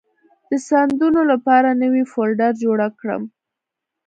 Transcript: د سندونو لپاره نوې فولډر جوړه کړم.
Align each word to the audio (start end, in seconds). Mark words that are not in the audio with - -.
د 0.49 0.51
سندونو 0.67 1.21
لپاره 1.31 1.69
نوې 1.83 2.03
فولډر 2.11 2.53
جوړه 2.63 2.87
کړم. 2.99 3.21